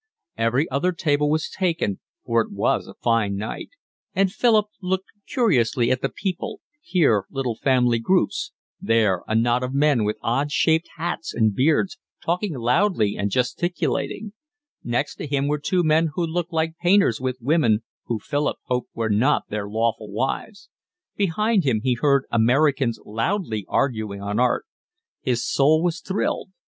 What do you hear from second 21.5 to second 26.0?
him he heard Americans loudly arguing on art. His soul was